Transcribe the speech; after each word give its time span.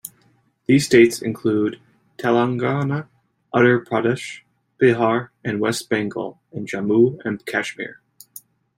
These 0.65 0.87
states 0.87 1.21
include 1.21 1.79
Telangana, 2.17 3.07
Uttar 3.53 3.85
Pradesh, 3.85 4.39
Bihar, 4.81 5.29
and 5.45 5.59
West 5.59 5.89
Bengal, 5.91 6.41
and 6.51 6.67
Jammu 6.67 7.19
and 7.23 7.45
Kashmir. 7.45 8.01